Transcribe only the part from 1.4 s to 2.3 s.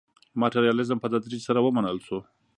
سره ومنل شو.